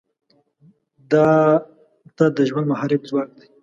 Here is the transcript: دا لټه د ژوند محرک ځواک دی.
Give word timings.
دا 1.11 1.27
لټه 2.05 2.25
د 2.37 2.39
ژوند 2.49 2.65
محرک 2.71 3.01
ځواک 3.09 3.29
دی. 3.37 3.47